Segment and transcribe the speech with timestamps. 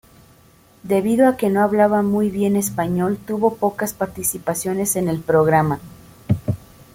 [0.81, 5.79] Debido a que no hablaba muy bien español tuvo pocas participaciones en el programa.